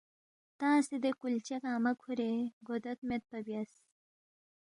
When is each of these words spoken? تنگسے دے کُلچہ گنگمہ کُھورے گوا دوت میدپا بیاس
تنگسے 0.59 0.97
دے 1.03 1.11
کُلچہ 1.19 1.57
گنگمہ 1.63 1.91
کُھورے 2.01 2.31
گوا 2.65 2.77
دوت 2.83 2.99
میدپا 3.07 3.37
بیاس 3.45 3.71